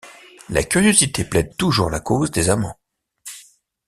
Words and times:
La 0.49 0.63
curiosité 0.63 1.23
plaide 1.23 1.55
toujours 1.57 1.91
la 1.91 1.99
cause 1.99 2.31
des 2.31 2.49
amants. 2.49 2.75